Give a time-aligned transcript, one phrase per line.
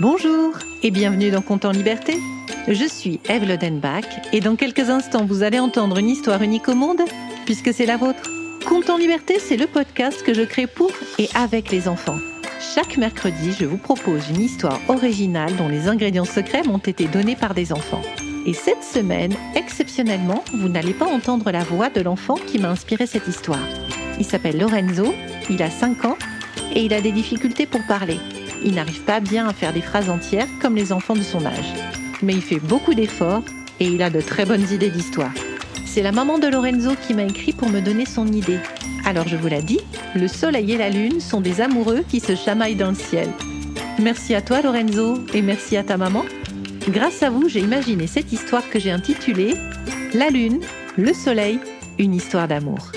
[0.00, 0.54] Bonjour
[0.84, 2.18] et bienvenue dans Compte en Liberté.
[2.68, 6.76] Je suis Eve Lodenbach et dans quelques instants vous allez entendre une histoire unique au
[6.76, 7.00] monde
[7.46, 8.30] puisque c'est la vôtre.
[8.64, 12.18] Compte en Liberté, c'est le podcast que je crée pour et avec les enfants.
[12.60, 17.34] Chaque mercredi, je vous propose une histoire originale dont les ingrédients secrets m'ont été donnés
[17.34, 18.02] par des enfants.
[18.46, 23.08] Et cette semaine, exceptionnellement, vous n'allez pas entendre la voix de l'enfant qui m'a inspiré
[23.08, 23.66] cette histoire.
[24.20, 25.12] Il s'appelle Lorenzo,
[25.50, 26.16] il a 5 ans
[26.72, 28.20] et il a des difficultés pour parler.
[28.64, 31.72] Il n'arrive pas bien à faire des phrases entières comme les enfants de son âge.
[32.22, 33.44] Mais il fait beaucoup d'efforts
[33.80, 35.32] et il a de très bonnes idées d'histoire.
[35.86, 38.58] C'est la maman de Lorenzo qui m'a écrit pour me donner son idée.
[39.04, 39.80] Alors je vous la dis,
[40.14, 43.28] le soleil et la lune sont des amoureux qui se chamaillent dans le ciel.
[44.00, 46.24] Merci à toi Lorenzo et merci à ta maman.
[46.88, 49.54] Grâce à vous, j'ai imaginé cette histoire que j'ai intitulée
[50.14, 50.60] La lune,
[50.96, 51.58] le soleil,
[51.98, 52.92] une histoire d'amour.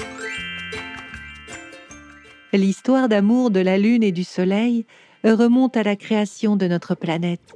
[2.54, 4.86] L'histoire d'amour de la Lune et du Soleil
[5.24, 7.56] remonte à la création de notre planète.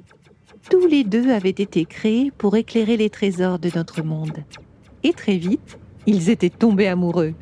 [0.69, 4.43] Tous les deux avaient été créés pour éclairer les trésors de notre monde.
[5.03, 7.33] Et très vite, ils étaient tombés amoureux.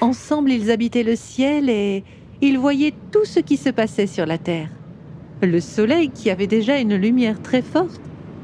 [0.00, 2.04] Ensemble, ils habitaient le ciel et
[2.40, 4.70] ils voyaient tout ce qui se passait sur la Terre.
[5.42, 8.00] Le Soleil, qui avait déjà une lumière très forte,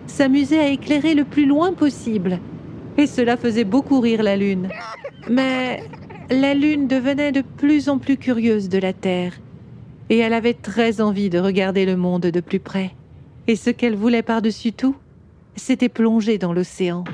[0.07, 2.41] s'amusait à éclairer le plus loin possible.
[2.99, 4.69] Et cela faisait beaucoup rire la Lune.
[5.29, 5.83] Mais
[6.31, 9.33] la Lune devenait de plus en plus curieuse de la Terre,
[10.11, 12.93] et elle avait très envie de regarder le monde de plus près.
[13.47, 14.97] Et ce qu'elle voulait par-dessus tout,
[15.57, 17.05] c'était plonger dans l'océan.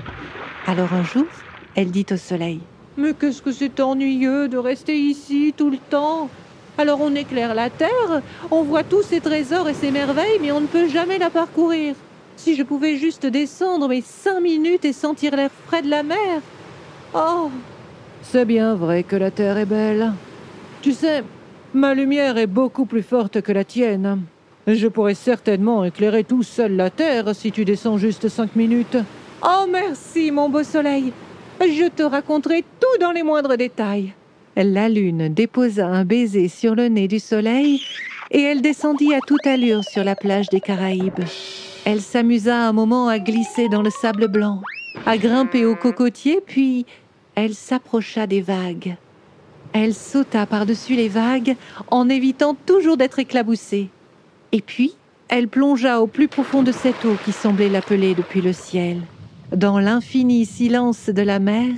[0.66, 1.26] Alors un jour,
[1.74, 2.60] elle dit au Soleil
[2.96, 6.28] Mais qu'est-ce que c'est ennuyeux de rester ici tout le temps
[6.78, 10.60] Alors on éclaire la Terre, on voit tous ces trésors et ces merveilles, mais on
[10.60, 11.94] ne peut jamais la parcourir.
[12.36, 16.40] Si je pouvais juste descendre mes cinq minutes et sentir l'air frais de la mer.
[17.14, 17.50] Oh
[18.22, 20.12] c'est bien vrai que la Terre est belle.
[20.82, 21.24] Tu sais,
[21.74, 24.22] ma lumière est beaucoup plus forte que la tienne.
[24.66, 28.98] Je pourrais certainement éclairer tout seul la Terre si tu descends juste cinq minutes.
[29.42, 31.12] Oh merci, mon beau soleil.
[31.60, 34.12] Je te raconterai tout dans les moindres détails.
[34.56, 37.80] La lune déposa un baiser sur le nez du soleil
[38.30, 41.24] et elle descendit à toute allure sur la plage des Caraïbes.
[41.84, 44.60] Elle s'amusa un moment à glisser dans le sable blanc,
[45.06, 46.84] à grimper au cocotier, puis
[47.34, 48.96] elle s'approcha des vagues.
[49.72, 51.56] Elle sauta par-dessus les vagues
[51.88, 53.88] en évitant toujours d'être éclaboussée.
[54.52, 54.94] Et puis,
[55.28, 59.02] elle plongea au plus profond de cette eau qui semblait l'appeler depuis le ciel.
[59.54, 61.74] Dans l'infini silence de la mer,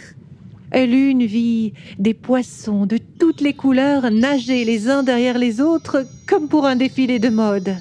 [0.74, 6.48] Lune vit des poissons de toutes les couleurs nager les uns derrière les autres comme
[6.48, 7.76] pour un défilé de mode.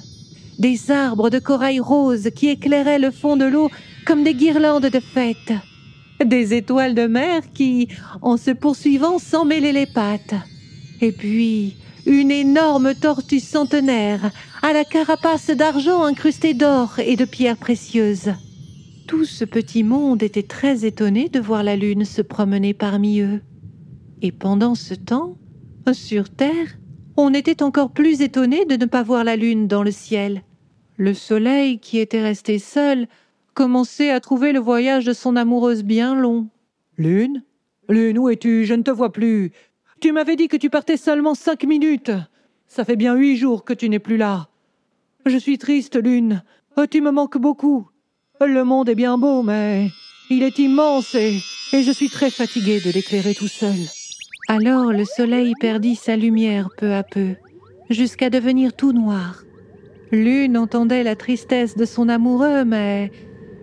[0.58, 3.70] Des arbres de corail rose qui éclairaient le fond de l'eau
[4.04, 5.52] comme des guirlandes de fête
[6.24, 7.88] des étoiles de mer qui,
[8.20, 10.34] en se poursuivant, s'emmêlaient les pattes.
[11.00, 14.30] Et puis, une énorme tortue centenaire
[14.62, 18.32] à la carapace d'argent incrustée d'or et de pierres précieuses.
[19.06, 23.40] Tout ce petit monde était très étonné de voir la lune se promener parmi eux.
[24.22, 25.36] Et pendant ce temps,
[25.92, 26.78] sur Terre,
[27.16, 30.42] on était encore plus étonné de ne pas voir la lune dans le ciel.
[30.96, 33.08] Le soleil, qui était resté seul,
[33.54, 36.48] commençait à trouver le voyage de son amoureuse bien long.
[36.96, 37.42] Lune?
[37.88, 38.64] Lune, où es-tu?
[38.64, 39.52] Je ne te vois plus.
[40.00, 42.12] Tu m'avais dit que tu partais seulement cinq minutes.
[42.66, 44.48] Ça fait bien huit jours que tu n'es plus là.
[45.26, 46.42] Je suis triste, Lune.
[46.90, 47.88] Tu me manques beaucoup.
[48.40, 49.88] Le monde est bien beau, mais
[50.30, 51.38] il est immense et,
[51.72, 53.76] et je suis très fatiguée de l'éclairer tout seul.
[54.48, 57.36] Alors le soleil perdit sa lumière peu à peu,
[57.90, 59.44] jusqu'à devenir tout noir.
[60.10, 63.12] Lune entendait la tristesse de son amoureux, mais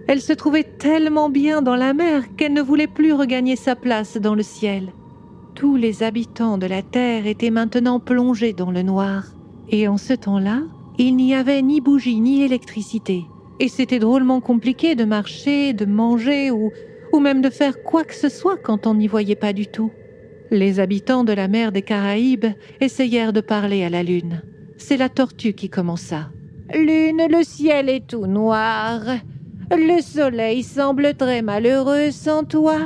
[0.09, 4.17] elle se trouvait tellement bien dans la mer qu'elle ne voulait plus regagner sa place
[4.17, 4.91] dans le ciel.
[5.53, 9.25] Tous les habitants de la Terre étaient maintenant plongés dans le noir,
[9.69, 10.63] et en ce temps-là,
[10.97, 13.25] il n'y avait ni bougie ni électricité,
[13.59, 16.71] et c'était drôlement compliqué de marcher, de manger ou,
[17.13, 19.91] ou même de faire quoi que ce soit quand on n'y voyait pas du tout.
[20.49, 22.47] Les habitants de la mer des Caraïbes
[22.81, 24.41] essayèrent de parler à la Lune.
[24.75, 26.31] C'est la tortue qui commença.
[26.73, 29.01] Lune, le ciel est tout noir.
[29.71, 32.77] Le soleil semble très malheureux sans toi.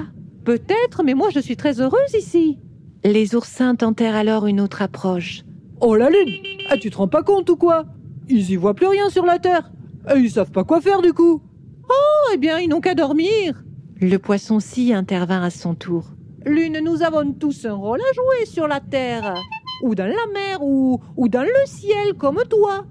[0.44, 2.60] Peut-être, mais moi je suis très heureuse ici.
[3.06, 5.44] Les oursins tentèrent alors une autre approche.
[5.80, 6.30] Oh la lune
[6.70, 7.86] ah, Tu te rends pas compte ou quoi?
[8.28, 9.72] Ils y voient plus rien sur la terre.
[10.14, 11.42] Et ils savent pas quoi faire du coup.
[11.90, 13.64] Oh, eh bien, ils n'ont qu'à dormir.
[14.02, 16.12] Le poisson-ci intervint à son tour.
[16.46, 19.36] Lune, nous avons tous un rôle à jouer sur la terre,
[19.82, 22.86] ou dans la mer, ou, ou dans le ciel comme toi.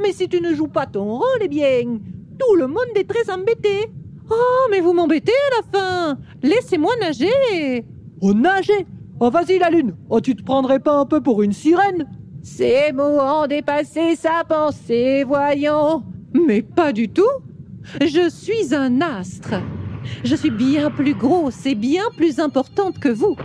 [0.00, 1.98] Mais si tu ne joues pas ton rôle, eh bien,
[2.46, 3.90] tout le monde est très embêté.
[4.30, 6.18] Oh, mais vous m'embêtez à la fin.
[6.42, 7.84] Laissez-moi nager.
[8.20, 8.86] Oh, nager
[9.20, 9.94] Oh, vas-y, la lune.
[10.08, 12.06] Oh, tu te prendrais pas un peu pour une sirène
[12.42, 16.02] Ces mots ont dépassé sa pensée, voyons.
[16.34, 17.36] Mais pas du tout.
[18.00, 19.54] Je suis un astre.
[20.24, 23.36] Je suis bien plus grosse et bien plus importante que vous.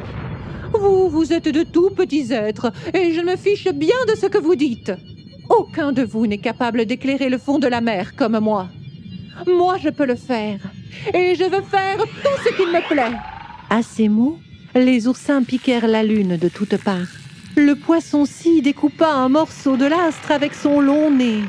[0.74, 4.38] Vous, vous êtes de tout petits êtres, et je me fiche bien de ce que
[4.38, 4.92] vous dites.
[5.50, 8.68] Aucun de vous n'est capable d'éclairer le fond de la mer comme moi.
[9.45, 10.60] Moi, je peux le faire,
[11.13, 13.16] et je veux faire tout ce qu'il me plaît.
[13.69, 14.39] À ces mots,
[14.74, 17.13] les oursins piquèrent la lune de toutes parts.
[17.56, 21.42] Le poisson-ci découpa un morceau de l'astre avec son long nez.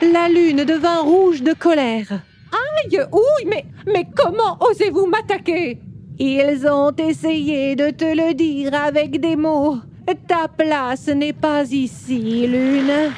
[0.00, 2.20] La lune devint rouge de colère.
[2.52, 5.78] Aïe, ouille, mais, mais comment osez-vous m'attaquer?
[6.18, 9.78] Ils ont essayé de te le dire avec des mots.
[10.26, 13.12] Ta place n'est pas ici, lune.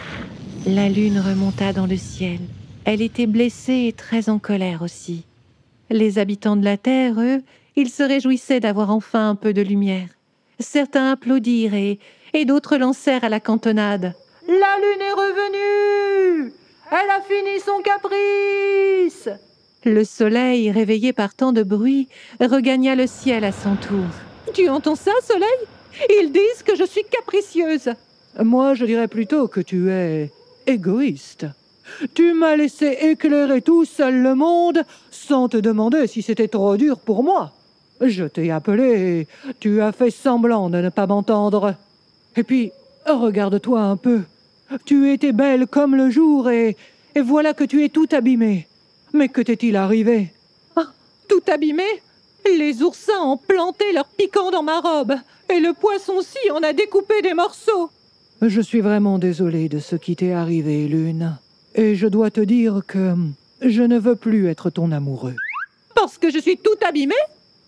[0.66, 2.38] La lune remonta dans le ciel.
[2.92, 5.25] Elle était blessée et très en colère aussi.
[5.90, 7.40] Les habitants de la terre, eux,
[7.76, 10.08] ils se réjouissaient d'avoir enfin un peu de lumière.
[10.58, 12.00] Certains applaudirent et,
[12.34, 14.12] et d'autres lancèrent à la cantonade.
[14.48, 16.52] La lune est revenue
[16.90, 19.28] Elle a fini son caprice
[19.84, 22.08] Le soleil, réveillé par tant de bruit,
[22.40, 24.08] regagna le ciel à son tour.
[24.52, 25.48] Tu entends ça, soleil?
[26.20, 27.90] Ils disent que je suis capricieuse.
[28.42, 30.32] Moi, je dirais plutôt que tu es
[30.66, 31.46] égoïste.
[32.14, 36.98] Tu m'as laissé éclairer tout seul le monde sans te demander si c'était trop dur
[36.98, 37.52] pour moi.
[38.00, 39.26] Je t'ai appelé,
[39.60, 41.75] tu as fait semblant de ne pas m'entendre.
[42.37, 42.72] Et puis,
[43.06, 44.20] regarde-toi un peu.
[44.84, 46.76] Tu étais belle comme le jour et,
[47.14, 48.66] et voilà que tu es tout abîmée.
[49.12, 50.32] Mais que t'est-il arrivé?
[50.76, 50.87] Ah,
[51.28, 51.84] Tout abîmé?
[52.46, 55.14] Les oursins ont planté leur piquant dans ma robe
[55.52, 57.90] et le poisson-ci en a découpé des morceaux.
[58.40, 61.37] Je suis vraiment désolé de ce qui t'est arrivé, Lune.
[61.75, 63.14] Et je dois te dire que
[63.62, 65.37] je ne veux plus être ton amoureux.
[65.94, 67.14] Parce que je suis tout abîmée?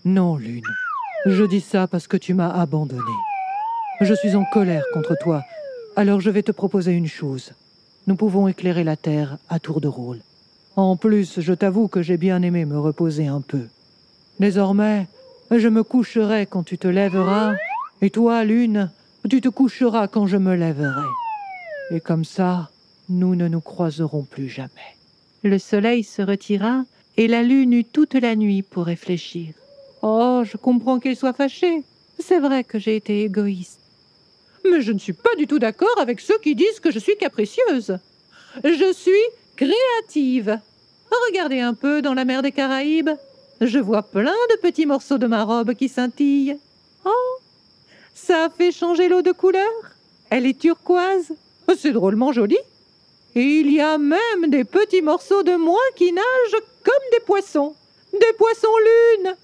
[0.04, 0.62] Non, Lune.
[1.26, 3.02] Je dis ça parce que tu m'as abandonné.
[4.00, 5.43] Je suis en colère contre toi.
[5.94, 7.52] Alors je vais te proposer une chose.
[8.08, 10.19] Nous pouvons éclairer la Terre à tour de rôle.
[10.75, 13.66] En plus, je t'avoue que j'ai bien aimé me reposer un peu.
[14.40, 15.06] Désormais,
[15.52, 17.52] je me coucherai quand tu te lèveras,
[18.00, 18.90] et toi, Lune,
[19.28, 21.06] tu te coucheras quand je me lèverai.
[21.93, 22.70] Et comme ça,
[23.18, 24.96] nous ne nous croiserons plus jamais.
[25.42, 26.84] Le soleil se retira,
[27.16, 29.54] et la lune eut toute la nuit pour réfléchir.
[30.02, 31.82] Oh, je comprends qu'il soit fâché.
[32.18, 33.80] C'est vrai que j'ai été égoïste.
[34.64, 37.16] Mais je ne suis pas du tout d'accord avec ceux qui disent que je suis
[37.16, 37.98] capricieuse.
[38.64, 39.12] Je suis
[39.56, 40.58] créative.
[41.28, 43.10] Regardez un peu dans la mer des Caraïbes.
[43.60, 46.56] Je vois plein de petits morceaux de ma robe qui scintillent.
[47.04, 47.38] Oh,
[48.14, 49.70] ça a fait changer l'eau de couleur.
[50.30, 51.32] Elle est turquoise.
[51.76, 52.58] C'est drôlement joli.
[53.34, 57.75] Et il y a même des petits morceaux de moi qui nagent comme des poissons.
[58.12, 58.69] Des poissons
[59.19, 59.34] lunes.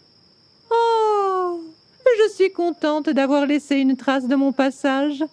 [0.70, 1.60] Oh
[2.18, 5.24] Je suis contente d'avoir laissé une trace de mon passage.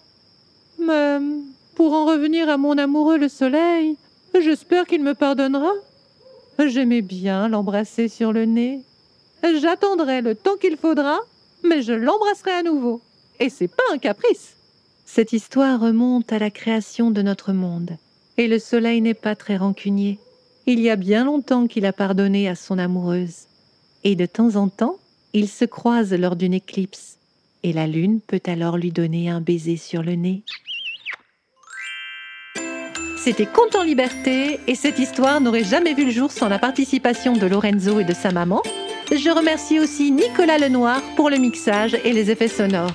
[0.78, 1.18] Mais
[1.74, 3.96] pour en revenir à mon amoureux le soleil,
[4.34, 5.72] j'espère qu'il me pardonnera.
[6.58, 8.80] J'aimais bien l'embrasser sur le nez.
[9.60, 11.20] J'attendrai le temps qu'il faudra,
[11.62, 13.02] mais je l'embrasserai à nouveau.
[13.38, 14.54] Et c'est pas un caprice.
[15.04, 17.98] Cette histoire remonte à la création de notre monde.
[18.38, 20.18] Et le soleil n'est pas très rancunier.
[20.66, 23.46] Il y a bien longtemps qu'il a pardonné à son amoureuse.
[24.04, 24.98] Et de temps en temps,
[25.32, 27.18] ils se croisent lors d'une éclipse.
[27.62, 30.42] Et la lune peut alors lui donner un baiser sur le nez.
[33.16, 37.32] C'était Conte en liberté et cette histoire n'aurait jamais vu le jour sans la participation
[37.32, 38.62] de Lorenzo et de sa maman.
[39.10, 42.94] Je remercie aussi Nicolas Lenoir pour le mixage et les effets sonores.